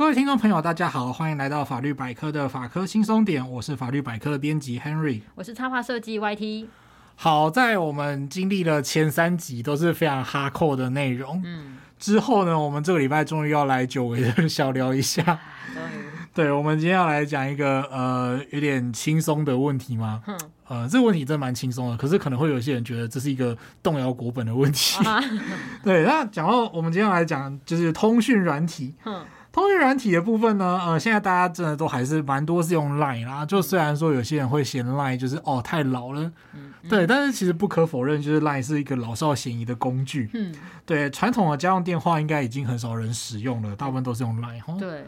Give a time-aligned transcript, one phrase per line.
[0.00, 6.68] 各位听众朋友，大家好，欢迎来到法律百科的法科轻松点，我是法律百科的编辑 Henry，我是插画设计 YT。
[7.16, 15.38] 好，在我们经历了前三集都是非常哈扣的内容，嗯，之后呢，我们这个礼拜终于要来久违的小聊一下。
[16.32, 20.22] 对，我们今天要来讲一个呃有点轻松的问题吗？
[20.28, 20.38] 嗯、
[20.68, 25.04] 呃，这个问题真的蛮轻松的，可是可能会有些人觉得这是一个动摇国本的问题。
[25.04, 25.20] 啊、
[25.84, 28.94] 对，那讲到我们今天要来讲就是通讯软体。
[29.04, 33.44] 嗯通讯软体的部分呢，呃，现在大家真的都还是蛮多是用 Line 啦。
[33.44, 36.22] 就虽然说有些人会嫌 Line 就是哦太老了，
[36.54, 40.30] 嗯嗯、对，但是其实不可否认，就是 Line 是一个老少咸宜的工具。
[40.34, 40.54] 嗯，
[40.86, 44.76] 对，传统的家用电话应该已经很少人使用了，大部分都是用 Line 哈。
[44.78, 45.04] 对。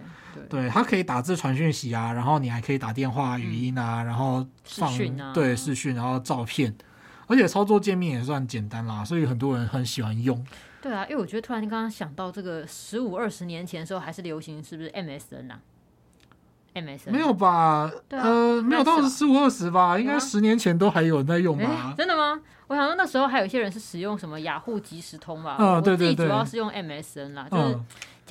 [0.49, 6.75] 对，它可以打字传讯息啊，然后你还可以打电话、语音啊，嗯、然后放视讯啊，对视讯，然后照片，
[7.33, 10.45] 而且操作界面也算简单啦，所以很多人很喜欢用。
[10.83, 15.59] 对啊，因为我觉得突然刚刚想到这个十五二十年前的时候还是流行，是不是 MSN 啊
[16.75, 17.49] ？MSN 没有吧？
[17.55, 19.99] 啊、呃，没有到十五二十吧？
[19.99, 21.95] 应该十年前都还有人在用吧？
[21.97, 22.39] 真的吗？
[22.67, 25.57] 我想说那时候还有一些人是使用什么雅虎即时通吧？
[25.59, 27.79] 嗯，对对对，主要是用 MSN 啦，就是。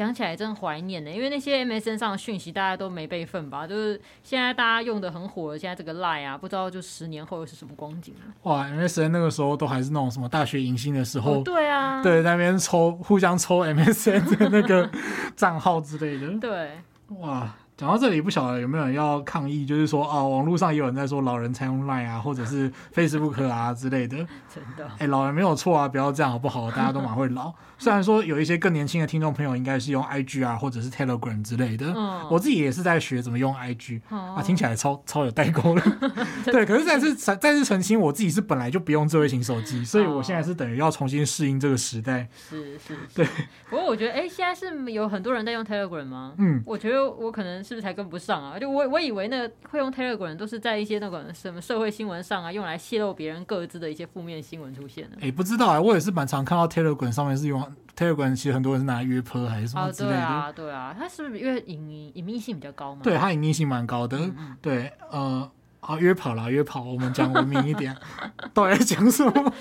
[0.02, 3.68] 嗯讲起来真怀念呢，因为那些 MSN 上的讯息大家都没备份吧？
[3.68, 8.26] 就是现在大家用的很火的，现在这个 Line 啊，不知道就十年后又是什么光景啊。
[8.44, 14.90] 哇，MSN 那个时候都还是那种什么大学迎新的时候，哦、对啊，对，在那边抽互相抽 MSN 的那个
[15.38, 16.40] 账号之类的。
[16.40, 16.72] 对，
[17.20, 17.54] 哇。
[17.82, 24.18] 讲到这里，不晓得有没有人要抗议，就是说啊，网络上也有人在说老人才用 Line 啊，或者是 Facebook 啊之类的。
[24.54, 26.70] 真的，哎、欸，老人没有错啊，不要这样好不好？
[26.70, 27.52] 大家都蛮会老。
[27.80, 31.92] 虽然说有一些更年轻的听众朋友应该是用 IG 啊，或者是 Telegram 之类的。
[31.98, 35.82] 嗯、我自己也是在学怎么用 IG、嗯、啊，听起来超超有代沟的。
[36.46, 42.28] 对，可是再次再次澄清，我自己是本来就不用智慧型手机，所以我现在是等于要重新适应这个时代。
[42.36, 43.28] 是是，是对。
[43.72, 46.36] 不过我觉得，哎、欸，现在是有很多人在用 Telegram 吗？
[46.38, 47.63] 嗯，我觉得我可能。
[47.72, 48.59] 是不是才跟不上啊？
[48.59, 55.16] 就我我以为那个会用 Telegram 都是在一些那个什么社会新闻上啊，用来泄露别人各自的一些负面新闻出现的。
[55.16, 57.66] 哎、欸，不知道啊，我也是蛮常看到 Telegram 上面是用
[57.96, 60.18] Telegram，其实很多人是拿来约炮还是什么之类的。
[60.18, 63.00] 啊对啊，对啊，它是不是因为隐隐秘性比较高嘛？
[63.04, 64.18] 对，它隐秘性蛮高的。
[64.18, 65.50] 嗯嗯对，呃，
[65.80, 67.96] 好约跑啦，约跑，我们讲文明一点，
[68.54, 69.54] 到底在讲什么？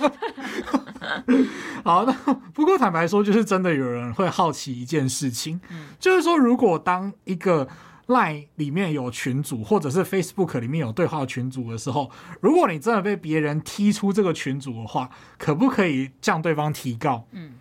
[1.82, 2.12] 好，那
[2.52, 7.66] 不过坦白说，就是真的有人会好奇一件事情，嗯、就是说如果当一个
[8.10, 12.10] Line 里面有群组，或者是 Facebook 里面有对话群组的时候，
[12.40, 17.24] 如果你真的被别人踢出这个群组的话，可不可以向对方提告？
[17.30, 17.52] 嗯，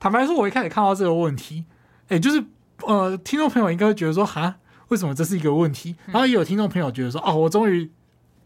[0.00, 1.64] 坦白说，我一开始看到这个问题，
[2.08, 2.44] 哎、欸，就是
[2.84, 4.56] 呃，听众朋友应该会觉得说，哈，
[4.88, 5.94] 为什么这是一个问题？
[6.06, 7.88] 然后也有听众朋友觉得说，哦，我终于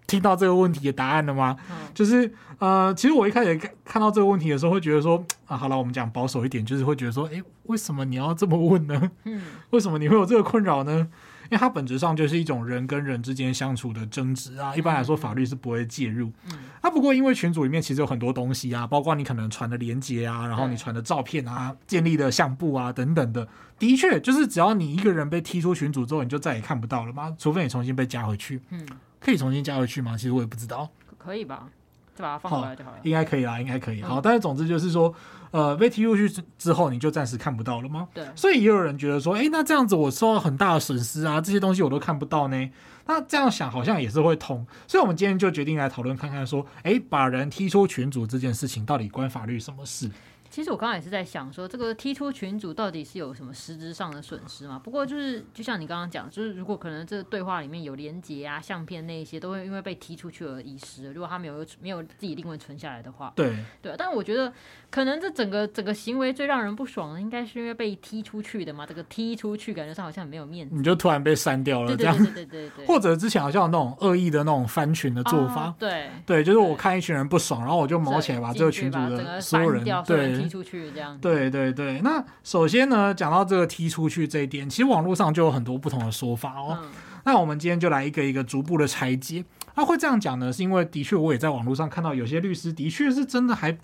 [0.06, 1.56] 听到这个问题的答案了吗？
[1.70, 9.10] 嗯、就是呃，其实我一开始看看到这个问题的时候，会觉得说，啊，好了，我们讲保守一点，就是会觉得说，哎、欸，为什么你要这么问呢？
[9.24, 11.08] 嗯，为什么你会有这个困扰呢？
[11.50, 16.32] 因为它本质上就是一种人跟人之间相处的争执啊，一般来说法律是不会介入。
[16.50, 23.48] 嗯，啊，不过因为群组里面其实有很多东西啊，包括你可能传的连接啊，然后你传的照片啊，建立的相簿啊等等的，
[23.78, 27.34] 的确就是只要你一个人被踢出群组之后，你就再也看不到了吗？
[27.38, 28.60] 除非你重新被加回去。
[28.70, 28.86] 嗯，
[29.20, 30.16] 可以重新加回去吗？
[30.16, 30.90] 其实我也不知道。
[31.18, 31.68] 可以吧？
[32.16, 32.96] 就把它放回来就好了。
[33.04, 34.02] 应该可以啦，应该可以。
[34.02, 35.14] 好，但是总之就是说。
[35.52, 36.28] 呃，被踢出去
[36.58, 38.08] 之后，你就暂时看不到了吗？
[38.12, 42.70] 对，所以也有人觉得说，哎，那这样子我受到很大的损失啊，这些东西我都看不到呢。
[43.06, 50.10] 那这样想好像也是会通，所以我们今天就决定来讨论看看，说，哎，把人踢出群组这件事情到底关法律什么事？
[50.56, 54.80] 其实我刚刚也是在想说，这个踢出群组到底是有什么实质上的损失吗？
[54.82, 61.12] 不过就是，就像你刚刚讲，就是如果可能这个对话里面有连结啊、相片那一些，都会因为被踢出去而遗失。
[61.12, 63.94] 如果他没有没有自己另外存下来的话，对对。
[63.98, 64.50] 但我觉得，
[64.90, 68.86] 可能这整个整个行为最让人不爽的，应该是因为被踢出去的嘛。
[68.86, 70.74] 这个踢出去，感觉上好像很没有面子。
[70.74, 72.86] 你就突然被删掉了，这样对对对对。
[72.86, 81.18] 或者之前好像有那种恶意的那种翻群的做法，对对，就是我看一群人不爽，然后我就毛起来把这个群组的所有人对踢出去这样。
[81.18, 86.78] 对对对，那首先呢，讲到这个踢出去这一点，其实网络上就有很多不同的说法哦。
[86.82, 86.90] 嗯、
[87.24, 89.44] 那我们今天就来一个一个逐步的拆解。
[89.74, 93.76] 那会这样讲呢，是因为的确我也在网络上看到有些律师的确是真的还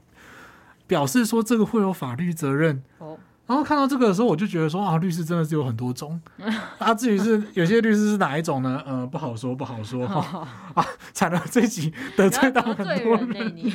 [0.86, 2.82] 表示说这个会有法律责任。
[2.98, 3.18] 哦。
[3.44, 6.18] 然后看到这个的时候，我就觉得说啊，律师真的是有很多种。
[6.78, 8.80] 啊，至于是有些律师是哪一种呢？
[8.86, 10.06] 呃，不好说，不好说。
[10.06, 13.72] 哦、啊，惨了，这集得罪到很多人。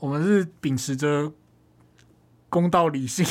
[0.00, 1.32] 我们是秉持着。
[2.52, 3.24] 公道理性，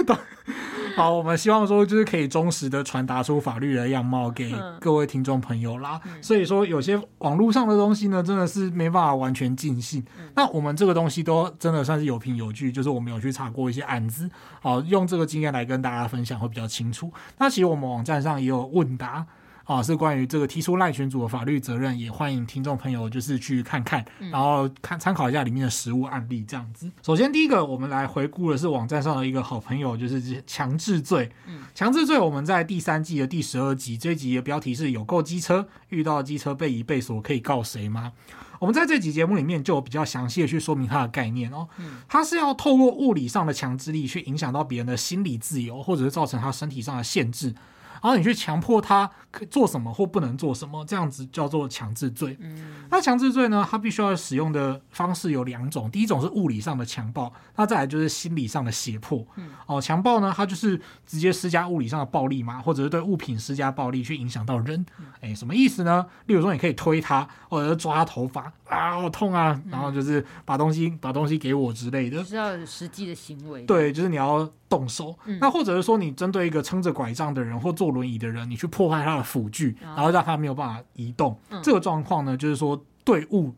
[0.96, 4.50] 好，我们希望说就是可以忠实的传达出法律的样貌给
[4.80, 6.00] 各位听众朋友啦。
[6.06, 10.02] 嗯、所以说有些网络上的东西呢，真的是没办法完全尽信。
[10.18, 14.30] 嗯、那我们这个东西都真的算是有凭有据，就是我们有去查过一些案子，
[14.62, 17.12] 好，用这个经验来跟大家分享会比较清楚。
[17.36, 19.26] 那其实我们网站上也有问答。
[19.70, 26.90] 啊，是关于这个提出赖群组的法律责任，也欢迎听众朋友就是去看看，然后看参考一下里面的实物案例这样子。
[27.06, 31.30] 首先，第一个我们来回顾的是网站上的一个好朋友，就是强制罪。
[31.72, 38.10] 强制罪我们在第三季的第十二集，这一集的标题是有够机车，遇到机车被移被锁可以告谁吗？
[38.58, 41.68] 我们在这集节目里面就有比较详细的去说明它的概念哦。
[42.08, 47.54] 它是要透过物理上的强制力去影响到别人的心理自由，或者是造成他身体上的限制。
[48.02, 49.10] 然后你去强迫他
[49.50, 52.36] 做什么或不能做什么，这样子叫做强制罪。
[52.40, 59.24] 嗯，那强制罪呢，它必须要使用的方式有两种，第一种是物理上的强暴，那再来就是心理上的胁迫。
[59.36, 64.84] 嗯，哦，强暴呢，它就是直接施加物理上的暴力嘛，或者是对物品施加暴力去影响到人。
[65.20, 66.04] 哎，什么意思呢？
[66.26, 73.62] 例如说，你可以推他，或者是抓他头发啊，好痛啊，然后就是把东西把东西给我之类的，就是要有实际的行为。
[73.62, 74.48] 对，就是你要。
[74.70, 83.54] 动手，那或者是说你针对一个撑着拐杖的人或坐轮椅的人，你去破坏他的辅具，然后让他没有办法移动，这个状况呢，就是说对物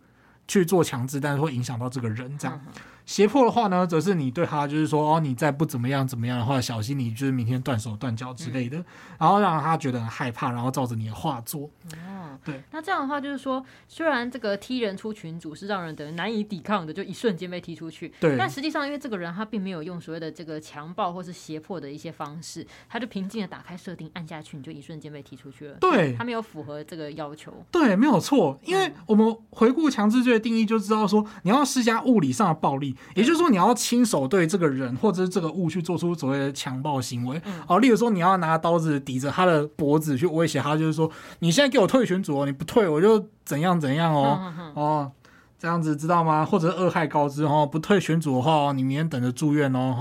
[0.48, 2.60] 去做强制，但是会影响到这个人这样。
[3.04, 8.84] 胁迫的话呢，则是你对他就是说哦，你再不怎么样怎么样的话，小心你就是明天断手断脚之类的，嗯、
[9.18, 11.68] 然后让他觉得很害怕，然后照着你的话做。
[11.94, 12.62] 哦，对。
[12.70, 18.12] 那这样的话就是说，虽然这个踢人出群组是让人等于难以抵抗的，就一瞬间被踢出去。
[18.20, 18.36] 对。
[18.38, 25.76] 但实际上，因为这个人他并没有用所谓的这个强暴或是胁迫的一些方式，他就平静的打开设定按下去，你就一瞬间被踢出去了。
[25.80, 26.14] 对。
[26.16, 27.52] 他没有符合这个要求。
[27.70, 28.58] 对，没有错。
[28.64, 33.72] 因为我们回顾强制罪的定义，就知道说你要施加物理上的暴力，也就是说你要。
[33.82, 41.10] 亲手对这个人或者是这个物去做出所谓的强暴行为，哦，例如说你要拿刀子抵着他的脖子去威胁他，就是说
[41.40, 45.10] 你现在给我退群组哦，你不退我就怎样怎样哦，哦，
[45.58, 46.44] 这样子知道吗？
[46.44, 49.96] 或者是貳害告知哦，不退群组的话，你明天等着住院哦，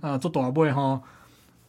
[0.00, 1.00] 哈，啊，做多少倍哈？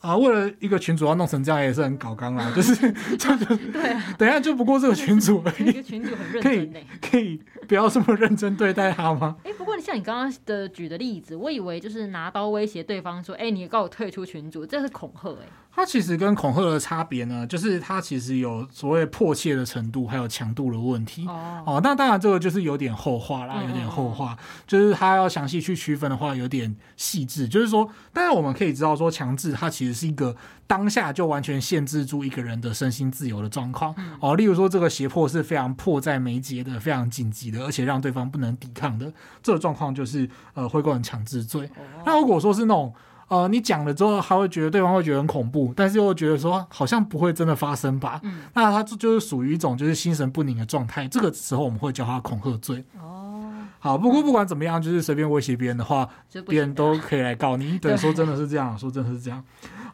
[0.02, 2.76] 啊，为了一个群主要弄成这样也是很搞刚啊，就是
[3.18, 6.72] 就就 对，等一下就不过这个群主而已， 群主很认真，可以
[7.02, 9.36] 可以不要这么认真对待他吗？
[9.44, 15.46] 哎，不过你像你刚刚的举的例子，我以为就是拿刀威胁对方说，哎，你告我退出群组，这是恐吓哎。
[15.76, 21.28] 他其实跟恐吓的差别呢，就是他其实有所谓迫切的程度，还有强度的问题。
[21.28, 27.46] 哦，哦，那当然这个就是有点后话啦，有点后话，嗯嗯嗯，就是他要详细去区分的话，有点细致。
[27.48, 30.34] 就是说，但是我们可以知道说，强制它其实是一个
[30.66, 33.94] 当下就完全限制住一个人的身心自由的状况。
[34.22, 39.12] 哦，例如说这个胁迫是非常迫在眉睫的，非常紧急的，而且让对方不能抵抗的，
[39.44, 41.70] 这个状况就是呃会构成强制罪。
[42.06, 42.94] 那如果说是那种。
[43.28, 48.20] 呃，你讲了之后，他会觉得对方会觉得很恐怖，但是又觉得说好像不会真的发生吧？
[48.22, 51.08] 嗯，那他就就是属于一种就是心神不宁的状态。
[51.08, 52.86] 这个时候我们会叫他恐吓罪。
[53.02, 56.08] 哦，好，不过不管怎么样，就是随便威胁别人的话，
[56.48, 57.78] 别人都可以来告你。
[57.82, 59.44] 对，说真的是这样，说真的是这样。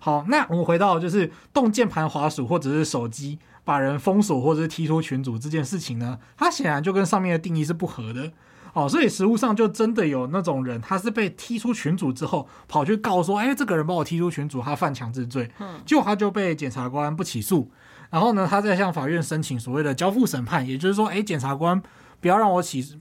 [0.01, 8.33] 好，那我们回到就是动键盘、滑鼠或者是手机把人封锁或者是踢出群组这件事情呢，它显然就跟上面的定义是不合的。
[8.73, 15.51] 哦，所以实物上就真的有那种人，他是被踢出群组之后，跑去告说，哎，这个人把我踢出群组，他犯强制罪，
[15.85, 17.69] 结果他就被检察官不起诉，
[18.09, 21.81] 然后呢，他再向法院申请所谓的交付审判，也就是说，哎，检察官
[22.19, 22.97] 不要让我起。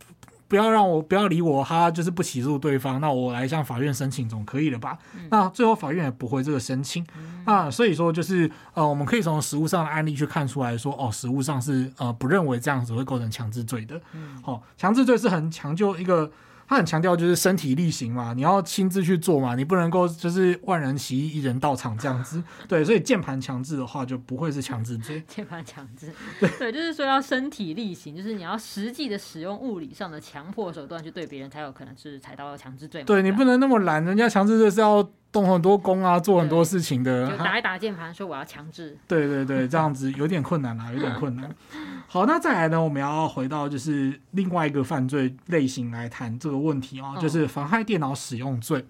[0.50, 4.98] 不要让我不要理我，他就是不起诉对方，那我来向法院申请总可以了吧？
[5.14, 14.00] 嗯、那最后法院也驳回这个申请，嗯、那所以说就是呃，我们可以从实物上的案例去看出来说，哦，实物上是呃不认为这样子会构成强制罪的。
[14.12, 16.28] 嗯，好、哦，强制罪是很强就一个。
[16.70, 22.40] 他很强调就是身体力行嘛，你要亲自去做嘛，你不能够就是万人起义一人到场这样子。
[22.68, 25.20] 对，所以键盘强制的话就不会是强制罪。
[25.26, 26.12] 键盘强制，
[26.60, 33.02] 对，就是说要身体力行，就是你要实际的使用物理上的强迫手段去对别人，才有可能是踩到强制罪。
[33.02, 35.10] 对，你不能那么懒，人家强制罪是要。
[35.32, 38.98] 动很多功啊，做很多事情的，就打一打键盘，说我要强制。
[39.06, 41.48] 对对对，这样子有点困难啊，有点困难。
[42.12, 48.84] 好，那再来呢，我们要回到就是另外一个犯罪类型来谈这个问题哦，就是妨害电脑使用罪。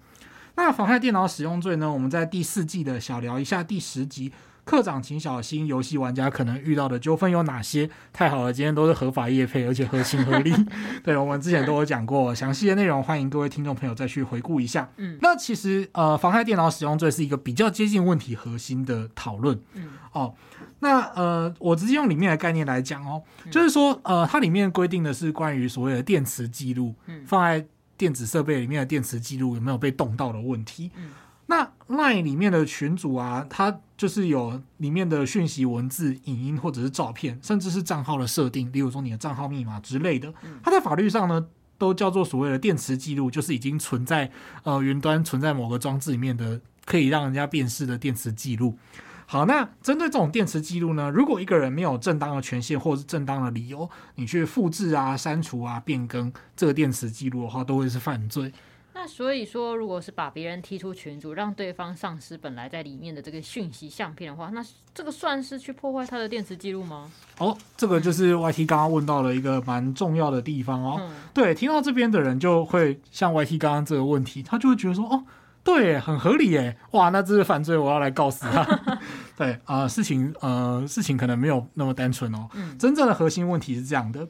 [0.55, 4.31] 那妨害电脑使用罪呢，我们在第四季的小聊一下第十集。
[4.63, 7.87] 课长，请小心，游戏玩家可能遇到的纠纷有哪些？
[8.11, 10.51] 太好了，今天都是合法业配，而且合情合理。
[11.03, 14.89] 对，我们之前都有讲过详细的内容，欢迎各位听众朋友再去回顾一下。
[14.97, 19.59] 嗯，那其实呃，妨害电脑使用罪是一个比较接近问题核心的讨论。
[19.73, 20.33] 嗯，哦，
[20.81, 26.93] 那呃，我直接用里面的概念来讲哦，就是说呃，它里面规定的是关于所谓的电磁记录，
[27.25, 27.65] 放在
[27.97, 30.91] 电子设备里面的电磁记录有没有被动到的问题。
[30.97, 31.11] 嗯
[31.47, 40.33] 那 LINE 里面的群组啊，它就是有里面的讯息、文字、影音或者是照片，甚至是账号的设定，例如说你的账号密码之类的。
[40.63, 41.45] 它在法律上呢，
[41.77, 44.31] 都叫做所谓的电磁记录，就是已经存在
[44.63, 48.77] 呃云端、存在某个装置里面的，可以让人家辨识的电磁记录。
[49.25, 58.51] 好，那针对这种电磁记录呢，如果一个人没有正当的权限或是正当的理由，你去复制啊、删除啊、变更这个电磁记录的话，都会是犯罪。
[58.93, 64.61] 那所以说，如果是把别人踢出群组，让对方丧失本来在里面的这个讯息相片的话，那
[64.93, 67.09] 这个算是去破坏他的电磁记录吗？
[67.37, 70.97] 哦，这个就是 YT 刚刚问到了一个蛮重要的地方哦。
[70.99, 75.23] 嗯、对，听到这边的人就会像 YT 刚刚这个问题，他就会觉得说，哦。
[75.63, 76.75] 对，很合理耶！
[76.91, 78.63] 哇，那这是犯罪，我要来告死他。
[79.37, 82.47] 对啊、呃，事情呃，事情可能没有那么单纯哦。
[82.55, 84.27] 嗯，真正的核心问题是这样的：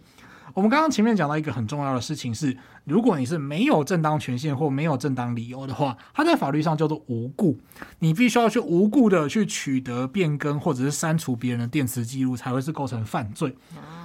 [0.54, 7.58] 我们刚刚前面讲到一个很重要的事情是，如果你是没有正当权限或没有正当理由的话，它在法律上叫做无故，
[8.00, 13.56] 你必须要去无故的去取得、变更或者是删除别人的电磁记录，才会是构成犯罪。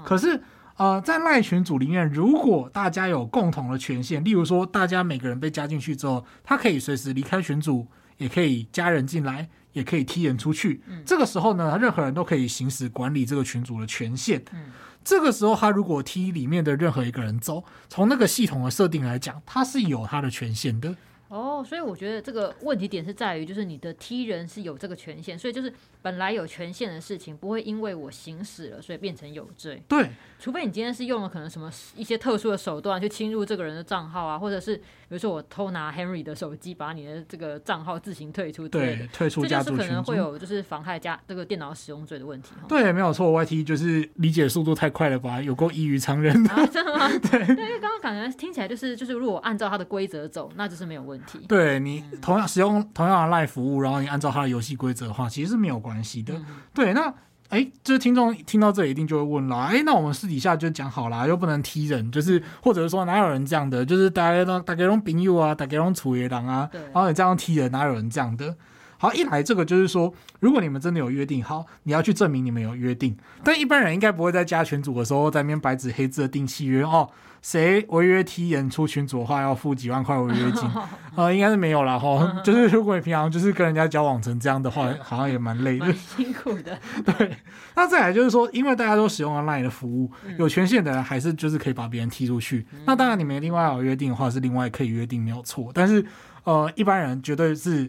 [0.04, 0.40] 可是。
[0.76, 7.86] 呃，在赖群组里面，如果大家有共同的权限，例如说，大家每个人被加进去之后，他可以随时离开群组，
[8.18, 10.82] 也可以加人进来，也可以踢人出去。
[10.86, 14.42] 嗯，这个时候呢，任何人都可以行使管理这个群组的权限。
[14.52, 14.66] 嗯，
[15.02, 20.94] 这个时候他如果踢里面的任何一个人走，从那个系统的设定来讲，他是有他的权限的。
[21.28, 29.82] 哦，所以我觉得这个问题点是在于，就是你的踢人是有这个权限，所以就是本来有权限的事情，不会因为我行使了，所以变成有罪。
[29.88, 42.52] 对，除非你今天是用了可能什么一些特殊的手段去侵入这个人的账号啊，或者是比如说我偷拿 Henry 的手机，把你的这个账号自行退出，对，退出这就是可能会有就是妨害加这个电脑使用罪的问题。
[42.68, 46.50] 对，没有错，YT 就是理解速度太快了吧，有够异于常人的。
[46.50, 47.08] 啊，真的吗？
[47.18, 51.25] 对，因为刚刚感觉听起来就是就是如果按照他的规则走，那就是没有问题。
[51.48, 52.04] 对你。
[52.22, 56.34] 同样使用同样的 LINE 服务，然后你按照它的游戏规则的话，其实是没有关系的。
[56.34, 57.12] 嗯、对，那
[57.48, 68.54] 哎，就是听众听到这里一定就会问了，哎，那我们私底下就讲好啦，又不能踢人，就是或者是说哪有人这样的，就是大家都大家都朋友啊，大家都处野郎啊，然后你这样踢人，哪有人这样的？
[68.98, 77.10] 好，一来这个就是说，如果你们真的有约定，好，你要去证明你们有约定，但一般人应该不会在加群组的时候在那边白纸黑字的定契约哦。
[77.42, 80.68] 谁违约踢人出群组的话，要付几万块违约金？
[81.14, 81.96] 呃，应该是没有啦。
[81.96, 82.34] 哈。
[82.42, 86.76] 就是如果你平常就是跟人家交往成这样的话， 好像也蛮累的，辛苦的。
[87.04, 87.36] 对，
[87.76, 92.66] 那再来就是说，因为大家都使用了 LINE 的服务，有权限的人还是就是可以把别人踢出去。
[92.72, 95.70] 嗯、那当然，你们另外有约定的话，是另外可以约定没有错。
[95.72, 96.04] 但是，
[96.42, 97.88] 呃，一般人绝对是。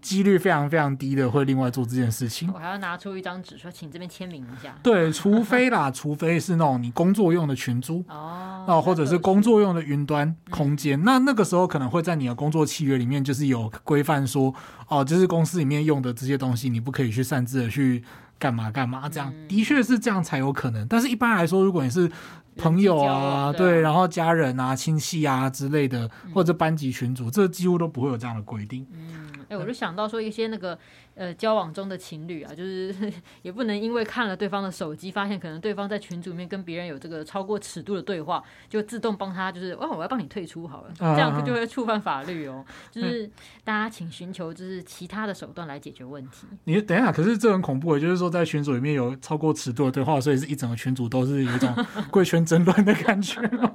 [0.00, 2.50] 几率非常非常低的会另外做这件事情。
[2.52, 4.74] 我还要拿出一张纸说，请这边签名一下。
[4.82, 14.54] 对，除非啦， 除非是那种你工作用的群租哦，那或者是工作用的云端空间，嗯、那那个时候可能会在你的工作契约里面就是有规范说，
[14.88, 18.02] 哦，就是公司里面用的这些东西，你不可以去擅自的去
[18.38, 19.32] 干嘛干嘛这样。
[19.34, 22.10] 嗯、的确是这样才有可能，但是一般来说，如果你是
[22.56, 28.86] 朋友啊，对，对，然后家人啊、亲戚啊之类的，或者班级群组，嗯、这几乎都不会有这样的规定。
[28.92, 29.27] 嗯。
[29.48, 30.78] 哎，我就想到说一些那个。
[31.18, 32.94] 呃，交往中的情侣啊， 就是
[33.42, 42.64] 也不能因为看了对方的手机，发现可能对方在群组里面跟别人有这个超过尺度的对话，就自动帮他就是，哦，我要帮你退出好了，这样就会触犯法律哦。
[42.92, 43.28] 就是
[43.64, 46.46] 大家请寻求就是其他的手段来解决问题。
[46.64, 51.74] 你等一下，可是这很恐怖，就是说在群组里面有超过尺度的对话，所以是一整个群组都是有一种
[52.12, 53.72] 贵圈争乱的感觉吗？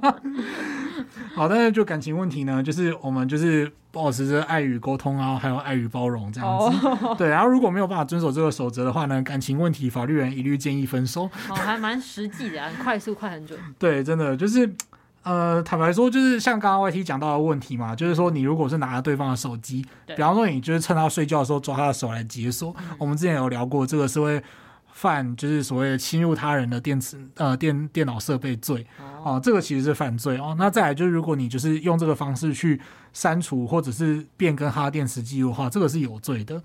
[1.34, 7.33] 好，但是就感情问题呢，就是我们就是保持着爱与沟通啊，还有爱与包容这样子，哦、对。
[7.34, 11.24] 然后如果没有办法遵守这个守则的话呢，感情问题，法律人一律建议分手。
[11.48, 13.58] 哦，还蛮实际的，很快速，快很准。
[13.78, 14.72] 对，真的就是，
[15.22, 24.42] 呃，坦白说，就是像刚刚 YT 讲到的问题嘛，就是说你如果是拿着对方的手机，比方说你就是趁他睡觉的时候抓他的手来解锁，嗯、我们之前有聊过，这个是会
[24.92, 28.86] 犯就是所谓的侵入他人的电池呃电电脑设备罪
[29.24, 30.54] 哦、呃，这个其实是犯罪哦。
[30.56, 32.80] 那再来就是如果你就是用这个方式去
[33.12, 36.62] 删除或者是变更他的电池记录的话，这个是有罪的。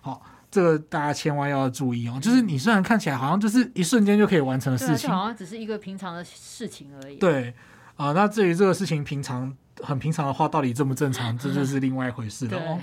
[0.00, 2.18] 好，这个大家千万要注意哦。
[2.20, 7.16] 就是你虽然看起来好像就是一瞬间就可以完成的事情，好像只是一个平常的事情而已。
[7.16, 7.50] 对
[7.96, 12.78] 啊、呃，那至于这个事情平常很平常的话，到底正不正常， 这就是另外一回事了哦。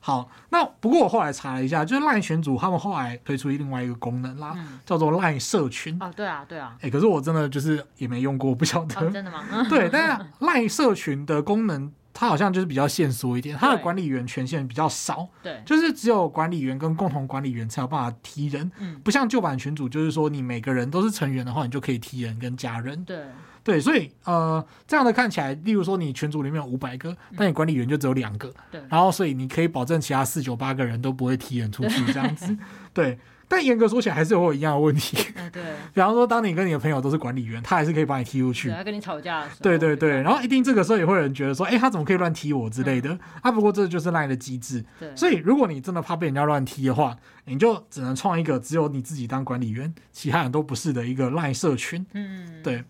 [0.00, 6.00] 好，那不过我后来查了一下，就是 LINE 群组他们后来推出另外一个功能啦，嗯、叫做 LINE 社群。
[6.00, 6.76] 啊，对啊，对啊。
[6.76, 8.94] 哎、欸，可是我真的就是也没用过，不晓得。
[8.94, 9.44] 哦、真的吗？
[9.68, 23.20] 对，但是 LINE 社群的功能，它好像就是比较限缩一点，它的管理员权限比较少，对，就是只有管理员跟共同管理员才有办法踢人，嗯，不像旧版群组，就是说你每个人都是成员的话，你就可以踢人跟加人，对。
[23.62, 32.56] 对，所以呃，这样的看起来，例如说你群组里面有五百个，但你管理员就只有两个，对，然后所以你可以保证其他四九八个人都不会踢人出去这样子，
[32.94, 33.18] 对。
[33.48, 35.16] 但严格说起来，还是会有一样的问题。
[35.36, 35.62] 嗯，对。
[35.94, 38.68] 比方说，当你跟你的朋友都是管理员，他还是可以把你踢出去。
[38.68, 39.46] 对，他跟你吵架。
[39.62, 43.18] 对对对，然后一定这个时候也会有人觉得说，哎，他怎么可以乱踢我之类的？
[43.40, 44.84] 啊，不过这就是 LINE 的机制。
[45.00, 45.10] 对。
[45.16, 52.04] 所以，如果你真的怕被人家乱踢的话，你就只能创一个只有你自己当管理员，其他人都不是的一个 LINE 社群。
[52.12, 52.62] 嗯。
[52.62, 52.84] 对。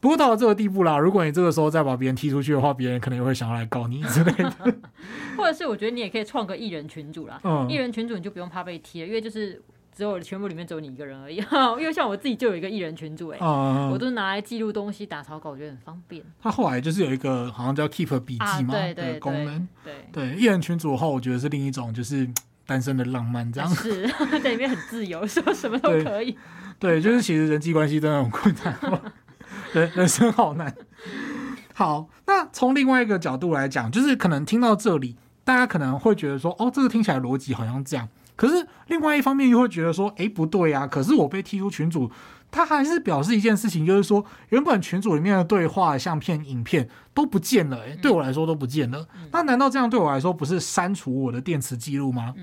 [0.00, 4.74] 不过到了这个地步啦，如果你这个时候再把别人踢出去的话，别人可能也会想要来告你之类的。
[5.38, 9.62] 或者是我觉得你也可以创个艺人群组啦，嗯，艺人群组你就不用怕被踢了，因为就是
[9.94, 11.36] 只有全部里面只有你一个人而已。
[11.78, 16.22] 因为像我自己就有一个艺人群组，哎，嗯，我都拿来记录东西、打草稿，我觉得很方便。
[16.42, 22.28] 他后来就是有一个好像叫 Keep 笔记嘛的功能，对对，艺人群组的话，我觉得是另一种就是
[22.66, 24.08] 单身的浪漫，这样 是
[24.42, 26.36] 在里面很自由，说什么都可以。
[26.78, 29.02] 对，就是其实人际关系真的很困难。
[29.72, 30.74] 人人生好难。
[31.72, 38.08] 好，那从另外一个角度来讲，就是可能听到这里，大家可能会觉得说，哦，这个听起来逻辑好像这样。
[38.36, 40.86] 可是另外一方面又会觉得说，哎，不对啊。
[40.86, 42.10] 可是我被踢出群组，
[42.50, 47.78] 他还是表示一件事情，就是说原本群组里面的对话、相片、影片都不见了。
[47.86, 49.06] 哎，对我来说都不见了。
[49.32, 52.34] 那难道这样对我来说不是删除我的电池记录吗？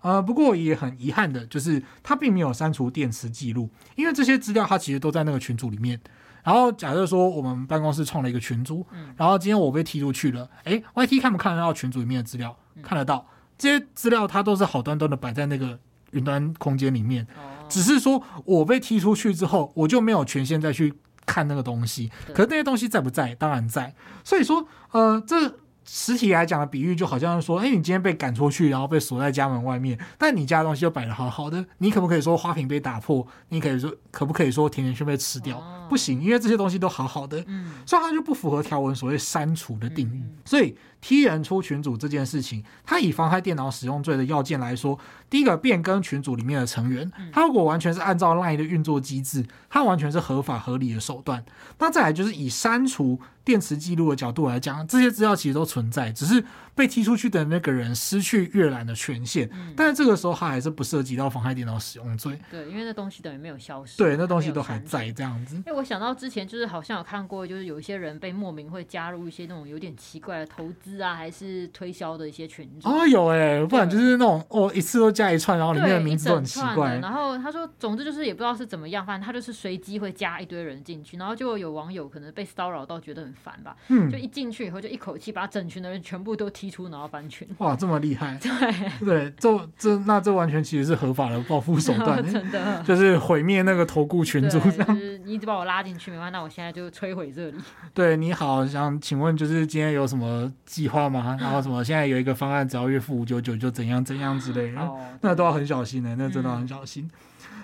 [0.00, 6.00] 呃，不过也很遗憾的，就是他并没有删除电池记录，因为这些资料他其实都在那个群组里面。
[6.44, 12.56] 然后假设说我们办公室创了一个群组，然后今天我被踢出去了，哎，YT 看不看得到群组里面的资料？
[12.80, 13.26] 看得到，
[13.58, 15.78] 这些资料它都是好端端的摆在那个
[16.12, 17.26] 云端空间里面，
[17.68, 20.94] 只是说我被踢出去之后，我就没有权限再去
[21.26, 22.10] 看那个东西。
[22.32, 23.34] 可是那些东西在不在？
[23.34, 23.94] 当然在。
[24.24, 25.54] 所以说，呃，这。
[25.90, 33.26] 实体来讲的比喻就好像是说，哎，你今天被赶出去，然后被锁在家门外面，但你家的东西又摆的好好的，你可不可以说花瓶被打破？
[33.48, 35.58] 你可以说可不可以说甜甜圈被吃掉？
[35.88, 37.42] 不行，因为这些东西都好好的，
[37.86, 40.22] 所以它就不符合条文所谓删除的定义。
[40.44, 44.98] 所以踢人出群组这件事情，它以妨害电脑使用罪的要件来说，
[45.30, 51.44] 第一个变更群组里面的成员，它如果完全是按照 LINE 的运作机制，它完全是合法合理的手段。
[51.78, 53.18] 那再来就是以删除。
[53.44, 59.48] 电池记录的角度来讲，这些资料其实都存在，只是被踢出去的那个人失去阅览的权限。
[59.54, 62.38] 嗯、但是这个时候他还是不涉及到妨害电脑使用罪。
[62.50, 63.96] 对，因为那东西等于没有消失。
[63.96, 65.56] 对，那东西都还在这样子。
[65.56, 72.88] 因为我想到之前就是好像有看过，就是有一些人被莫名会加入一些那种有点奇怪的投资啊，还是推销的一些群组。
[72.88, 76.98] 哦，有哎、欸，不然就是那种哦，一次都加一串，然后里面的名字都很奇怪。
[76.98, 83.76] 然后他说，总之就是也不知道是怎么样，反正他就是随机会加一堆人进去，然后就有网友可能被骚扰到觉得很烦吧。
[83.88, 84.10] 嗯。
[84.10, 87.46] 就一进去以后，就一口气把整群的人全部都踢出，然后翻群。
[87.58, 88.38] 哇，这么厉害！
[88.40, 94.58] 对对，这这那这完全其实是合法的报复手段， 真的就是毁灭那个投顾群组。
[94.60, 97.58] 就是你一直把我拉进去，没关系，那我现在就摧毁这里。
[97.92, 101.36] 对，你好，想请问就是今天有什么计划吗？
[101.42, 107.04] 然后什么现在有一个方案，只要月付五九九就怎样怎样之类的，哦、那都要很小心的、欸，那真的很小心。
[107.04, 107.10] 嗯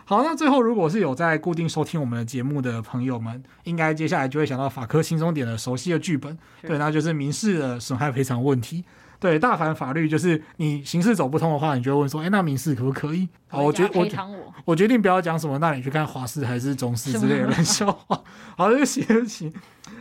[0.07, 8.85] 好，那最后如果是有在固定收听我们的节目的朋友们，应该接下来就会想到法科轻松点的熟悉的剧本，对，那就是民事的损害赔偿问题。
[9.24, 13.26] 对，大凡法律就是你刑事走不通的话，你就会问说，哎，那民事可不可以？
[13.48, 18.22] 好，我决我我，我决定不要讲什么，那你去看华视还是中视之类的冷笑话。
[18.54, 19.50] 好，对不起对不起。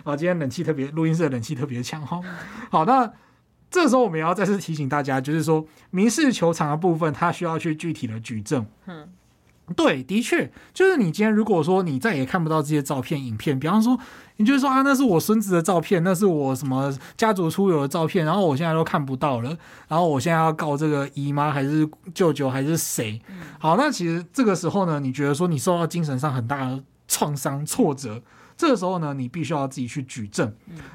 [0.04, 2.20] 好，今天冷气特别，录音室的冷气特别强哈。
[2.70, 3.10] 好，那
[3.72, 8.66] 这个时候我们也要再次提醒大家，就是说民事求偿的部分，它需要去具体的举证。
[8.88, 9.08] 嗯。
[9.78, 13.98] 对，的确，就是你今天如果说你再也看不到这些照片、影片，比方说，
[14.38, 19.56] 你就是说啊，那是我孙子的照片，那是我什么家族出游的照片，然后我现在都看不到了，
[19.88, 23.22] 然后我现在要告这个姨妈还是舅舅还是谁？
[23.60, 28.22] 好，那其实这个时候呢，你觉得说你受到精神上很大的创伤、挫折。
[28.64, 30.50] 这个时候呢，你必须要自己去举证，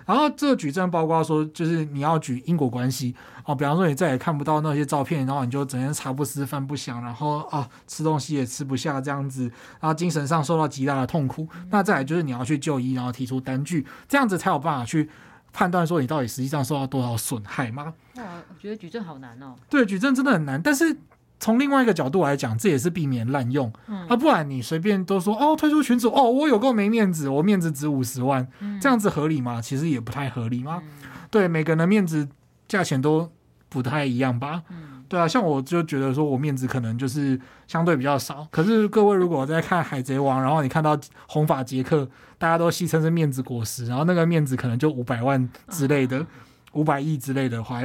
[0.06, 9.42] 然后这个举证包括说，就是你要举因果关系哦，比方说你再也看不到那些照片，然后你就整天茶不思饭不想，然后啊吃东西也吃不下这样子，
[9.80, 11.46] 然后精神上受到极大的痛苦。
[11.68, 15.10] 那再来就是你要去就医，然后提出单据，这样子才有办法去
[15.52, 17.92] 判断说你到底实际上受到多少损害吗？
[18.16, 19.54] 哇，我觉得举证好难哦。
[19.68, 20.96] 对，举证真的很难，但是。
[21.40, 23.72] 从另外一个角度来讲，这也是避免滥用。
[23.86, 29.60] 嗯、啊，不然你随便都说哦，退出群组哦，我有够没面子，我面子值五十万，嗯、这样子合理吗？
[29.60, 30.82] 其实也不太合理吗？
[30.82, 30.88] 嗯、
[31.30, 32.28] 对，每个人的面子
[32.66, 33.30] 价钱都
[33.68, 34.62] 不太一样吧？
[34.70, 38.46] 嗯、对啊，像我就觉得说我面子可能就是相对比较少。
[38.50, 40.98] 可是各位如果在看《海贼王》，然后你看到
[41.28, 46.18] 红发杰克，大家都戏称是面子果实，然后那个面子可能就五百万之类的。
[46.18, 46.26] 嗯
[46.74, 47.80] 五百亿之类的话，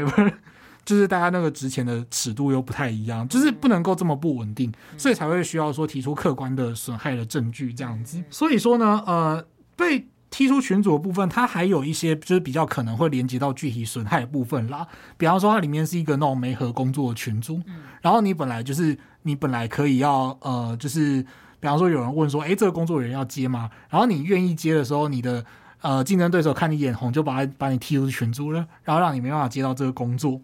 [0.85, 8.21] 就是大家那个值钱的尺度又不太一样，就是不能够这么不稳定，所以才会需要说提出客观的损害的证据这样子。
[8.29, 14.87] 所以说呢，呃，被踢出群组的部分，它还有一些就是比较可能会连接到具体损害的部分啦。
[15.15, 17.61] 比方说，它里面是一个那种媒合工作的群组，
[18.01, 21.21] 然后你本来就是你本来可以要呃，就是
[21.59, 23.69] 比方说有人问说，诶，这个工作人员要接吗？
[23.89, 25.45] 然后你愿意接的时候，你的
[25.81, 30.41] 呃竞争对手看你眼红，就把把你踢出群组了，然后让你没办法接到这个工作。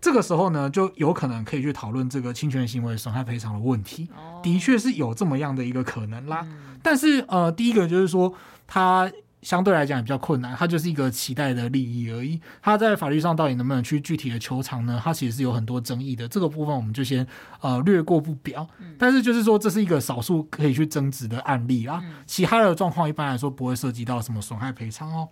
[0.00, 4.08] 这个时候呢，就有可能可以去讨论这个侵权行为损害赔偿的问题。
[4.42, 6.46] 的确是有这么样的一个可能啦。
[6.82, 8.32] 但是呃，第一个就是说
[8.66, 9.10] 它。
[9.42, 12.38] 相对来讲也比较困难，它就是一个期待的利益而已。
[12.60, 15.00] 它在法律上到底能不能去具体的求偿呢？
[15.02, 16.28] 它其实是有很多争议的。
[16.28, 17.26] 这个部分我们就先
[17.62, 18.68] 呃略过不表。
[18.98, 22.04] 但是就是说，这是一个少数可以去争执的案例啊。
[22.26, 25.26] 其他的状况一般来说不会涉及到什么损害赔偿哦。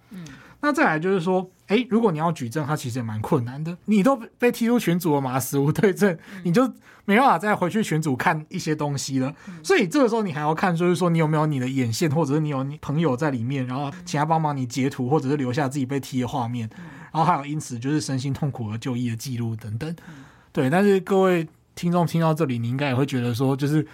[0.61, 3.77] 那再来就是说，诶，如果你要举证，它其实也蛮困难的。
[3.85, 6.67] 你都被踢出群组了嘛，死无对证，你就
[7.05, 9.33] 没办法再回去群组看一些东西了。
[9.63, 16.69] 所以这个时候你还要看，就是说你有没有你的眼线，或者是你有你朋友在里面，然后请他帮忙你截图，或者是留下自己被踢的画面，
[17.13, 19.95] 然后还有因此就是身心痛苦而就医的记录等等。
[20.53, 23.87] 对，但是各位听众听到这里，你应该也会觉得说，就是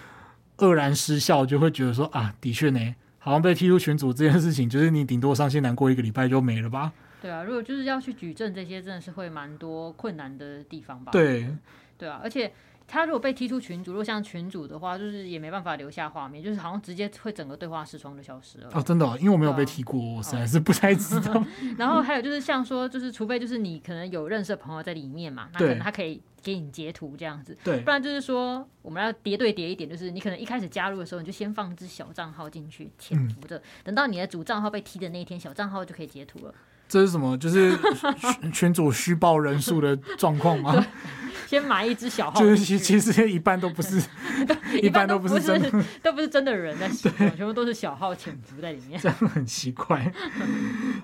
[0.56, 2.94] 愕然失笑，就会觉得说啊，的确呢。
[3.24, 6.92] 好像被踢出群组这件事情，就是你顶多伤心难过一个礼拜就没了吧？
[7.22, 11.10] 对啊，如果就是要去举证这些，真的是会蛮多困难的地方吧？
[11.10, 11.48] 对，
[11.96, 12.52] 对啊，而且
[12.86, 18.68] 他如果被踢出群组，如果像群组的话，就是也没办法留下画面，就是好像直接会整个对话视窗就消失了。
[18.72, 19.16] 哦，真的哦？
[19.20, 21.44] 因为我没有被踢过，我实在是不太知道。
[21.78, 26.22] 然后还有就是像说，就是除非就是你可能有认识的朋友在里面嘛，那可能他可以。
[26.44, 36.52] 给你截图这样子，对，不然就是说我们要叠对叠一点，就是你可能一开始加入的时候，你就先放只小账号进去潜伏着，嗯、等到你的主账号被踢的那一天，小账号就可以截图了。
[36.86, 37.34] 这是什么？
[37.38, 37.74] 就是
[38.52, 40.86] 群 主虚报人数的状况吗？
[41.54, 44.02] 先买一只小号，就是其其实一般都不是，
[44.82, 45.70] 一般都不是真的，
[46.02, 50.12] 都不是真的人在使用，全部都是小号潜伏在里面，这样很奇怪。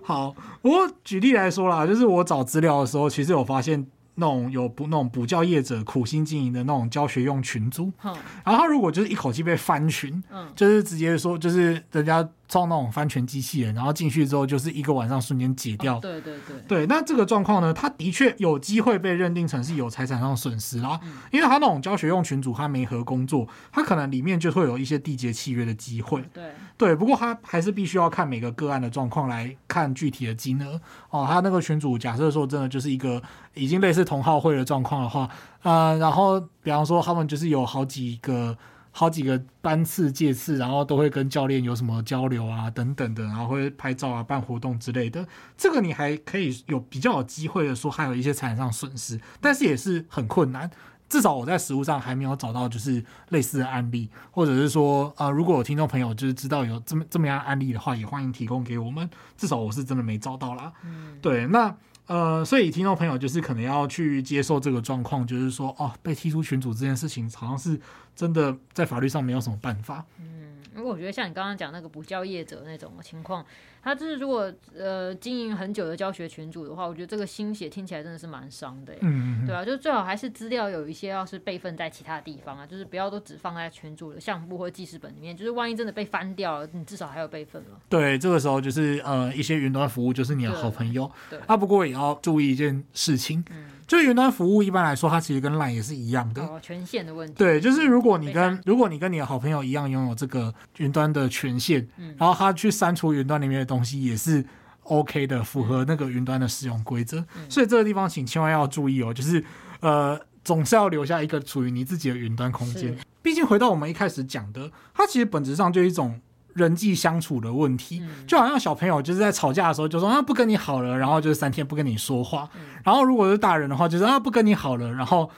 [0.03, 3.87] 好，我举例来说啦，就是我找资料的时候，其实有发现。
[4.17, 12.29] 那种有补那种补教业者苦心经营的那种教学用群组，嗯、然后他如果就是一口气被翻群，嗯、就是直接说就是人家。
[12.51, 15.99] 装那种翻拳机器人，然后进去之后就是一个晚上瞬间解掉。
[15.99, 16.87] 哦、对对对，对。
[16.87, 26.23] 那这个状况呢，他的确有机会被认定成是有财产上的损失啦，嗯、因为他那种教学用群组，他没合工作，他可能里面就会有一些缔结契约的机会。
[26.35, 31.25] 对对，不过他还是必须要看每个个案的状况来看具体的金额哦。
[31.31, 33.23] 他那个群组假设说真的就是一个
[33.55, 35.29] 已经类似同好会的状况的话，
[35.63, 38.59] 呃，然后比方说他们就是有好几个。
[38.93, 45.27] 好几个班次届次，然后都会跟教练有什么交流啊，等等的，然后会拍照啊、办活动之类的。
[45.57, 50.71] 这个你还可以有比较有机会的说，还有一些财产上损失，但是也是很困难。
[51.09, 59.09] 至少我在实务上还没有找到就是类似的案例，或者是说，啊、呃，如果有听众朋友就是知道有这么这么样案例的话，也欢迎提供给我们。
[59.37, 60.73] 至少我是真的没找到啦。
[60.85, 61.75] 嗯，对，那。
[62.11, 67.81] 呃，所以听众朋友就是可能要去接受这个状况，就是说，哦，被踢出群组这件事情，好像是
[68.17, 70.05] 真的在法律上没有什么办法。
[70.19, 73.47] 嗯，因为我觉得像你刚刚讲那个补教业者那种情况。
[73.83, 87.81] 他就是如果呃经营很久的教学群组的话，我觉得这个心血听起来真的是蛮伤的，嗯，对啊，就是最好还是资料有一些要是备份在其他地方啊，就是不要都只放在群组的项目或记事本里面，就是万一真的被翻掉了，你至少还有备份了。
[87.89, 93.67] 对，这个时候就是呃一些云端服务就是你的好朋友，对，啊，不过也要注意一件事情，嗯。
[93.91, 97.35] 就云端服务一般来说，它其实跟 LINE 也是一样的，哦，权限的问题。
[97.35, 104.45] 对，就是如果你跟如果你跟你的好朋友一样拥有这个云端的权限，嗯，然后他去删除云端里面的东西也是
[104.83, 107.21] OK 的，符合那个云端的使用规则。
[107.37, 109.43] 嗯，所以这个地方请千万要注意哦，就是
[109.81, 112.99] 呃，总是要留下一个属于你自己的云端空间。
[113.23, 116.21] 毕竟回到我们一开始讲的，它其实本质上就是一种。
[116.53, 122.51] 人际相处的问题，就好像小朋友就是在吵架的时候就说啊，不跟你好了，然后就是三天不跟你说话。
[122.83, 125.31] 然后如果是大人的话，就是啊，不跟你好了，然后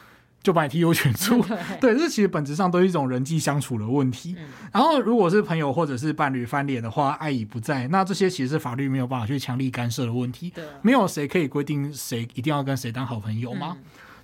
[0.42, 1.42] 就把你踢出群组。
[1.80, 4.36] 对，这其实本质上都是一种人际相处的问题。
[4.72, 10.52] 然后如果是朋友或者是伴侣翻脸的话，爱已不在，那这些其实是法律没有办法去强力干涉的问题。
[10.82, 13.76] 没有谁可以规定谁一定要跟谁当好朋友吗？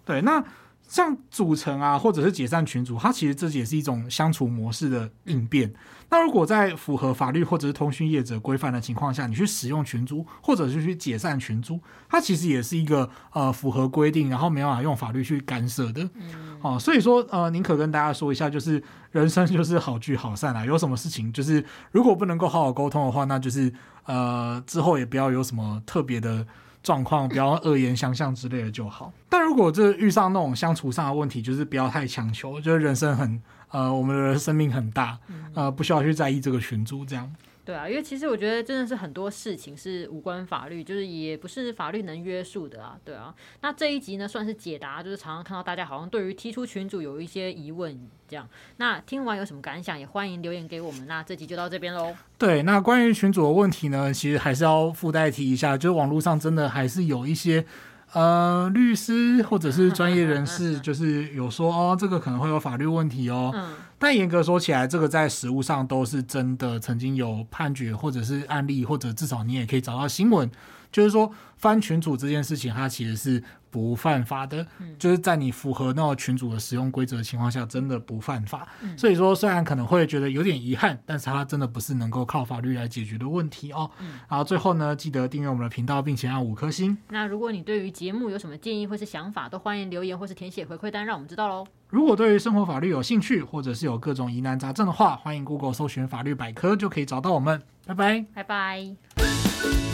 [0.05, 0.45] 对，那。
[0.91, 5.71] 像组成啊，或者是解散群组，它其实这也是一种相处模式的应变。
[6.11, 16.03] 那如果在符合法律或者是通讯业者规范的情况下，你去使用群租，或者是去解散群租，它其实也是一个呃符合规定，然后没办法用法律去干涉的。
[16.15, 20.65] 嗯，哦，所以说呃，宁可跟大家说一下，就是人生就是好聚好散啊。
[20.65, 23.73] 有什么事情就是如果不能够好好沟通的话，那就是
[24.07, 26.47] 呃之后也不要有什么特别的。
[26.81, 29.13] 状况，不要 恶言相向之类的就好。
[29.29, 35.19] 但如果这遇上那种相处上的问题，就是不要太强求，就是人生很呃，我们的生命很大，
[35.55, 37.31] 呃，不需要去在意这个群主这样。
[37.65, 42.97] 对啊，因为其实我觉得真的是很多事情是无关法律，就是也不是法律能约束的啊。
[43.05, 48.49] 对啊，那这一集呢算是解答，就是常常看到大家好像对于踢出群主有一些疑问这样。
[48.79, 51.07] 那听完有什么感想，也欢迎留言给我们。
[51.07, 52.17] 那这集就到这边喽。
[52.39, 57.67] 对，那关于群主的问题呢，其实还是要附带提一下，就是网络上真的还是有一些。
[58.13, 63.53] 呃，律师或者是专业人士， 就是有说哦，这个可能会有法律问题哦。
[63.55, 63.75] 嗯。
[63.99, 70.49] 但严格说起来，这个在实务上都是真的，曾经有判决或者是案例，或者至少你也可以找到新闻，
[70.91, 73.43] 就是说翻群组这件事情，它其实是。
[73.71, 74.67] 不犯法的，
[74.99, 78.67] 就是在你符合那个群组的使用规则的情况下，真的不犯法。
[78.81, 83.91] 嗯、所以说，虽然可能会觉得有点遗憾，但是它真的不是能够靠法律来解决的问题哦。
[84.01, 86.97] 嗯、然后最后呢，记得订阅我们的频道，并且按五颗星。
[87.11, 91.67] 那如果你对于节目有什么建议或是想法，都欢迎留言或是填写回馈单，让我们知道喽。
[91.91, 97.61] 如果对于生活法律有兴趣，或者是有各种疑难杂症的话，欢迎 Google 搜寻法律百科就可以找到我们。
[97.87, 99.88] 拜拜，拜拜。